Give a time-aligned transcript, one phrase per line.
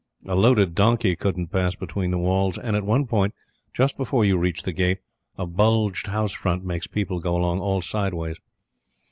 [0.25, 3.35] A loaded donkey couldn't pass between the walls; and, at one point,
[3.71, 4.97] just before you reach the Gate,
[5.37, 8.37] a bulged house front makes people go along all sideways.